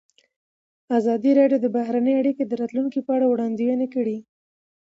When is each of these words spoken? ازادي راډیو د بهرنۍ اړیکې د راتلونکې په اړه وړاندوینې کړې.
ازادي 0.97 1.31
راډیو 1.39 1.59
د 1.61 1.67
بهرنۍ 1.75 2.13
اړیکې 2.21 2.43
د 2.47 2.51
راتلونکې 2.61 2.99
په 3.03 3.11
اړه 3.15 3.25
وړاندوینې 3.27 3.87
کړې. 3.95 4.17